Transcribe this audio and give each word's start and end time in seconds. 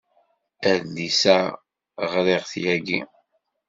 Adlis-a 0.71 1.37
ɣriɣ-t 2.11 2.53
yagi. 2.63 2.99